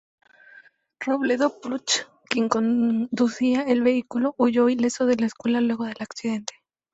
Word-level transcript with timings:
Robledo 0.99 1.59
Puch, 1.61 2.07
quien 2.27 2.49
conducía 2.49 3.61
el 3.61 3.83
vehículo, 3.83 4.33
huyó 4.39 4.67
ileso 4.67 5.05
de 5.05 5.15
la 5.17 5.27
escena 5.27 5.61
luego 5.61 5.83
del 5.85 5.97
accidente. 5.99 6.55